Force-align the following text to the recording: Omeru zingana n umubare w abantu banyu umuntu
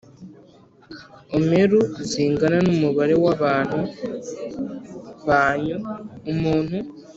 Omeru 1.37 1.79
zingana 2.09 2.57
n 2.65 2.67
umubare 2.75 3.15
w 3.23 3.25
abantu 3.35 3.79
banyu 5.27 5.77
umuntu 6.31 6.77